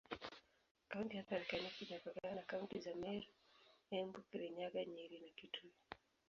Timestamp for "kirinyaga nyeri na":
4.29-5.29